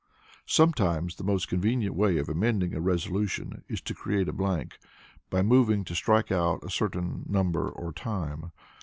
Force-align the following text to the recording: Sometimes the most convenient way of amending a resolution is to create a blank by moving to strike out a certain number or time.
Sometimes 0.47 1.17
the 1.17 1.23
most 1.23 1.47
convenient 1.47 1.93
way 1.93 2.17
of 2.17 2.27
amending 2.27 2.73
a 2.73 2.81
resolution 2.81 3.63
is 3.67 3.81
to 3.81 3.93
create 3.93 4.27
a 4.27 4.33
blank 4.33 4.79
by 5.29 5.43
moving 5.43 5.83
to 5.83 5.93
strike 5.93 6.31
out 6.31 6.63
a 6.63 6.71
certain 6.71 7.23
number 7.29 7.69
or 7.69 7.93
time. 7.93 8.51